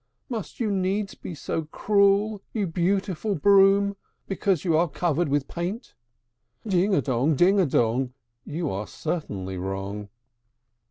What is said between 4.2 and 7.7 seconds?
Because you are covered with paint? Ding a dong, ding a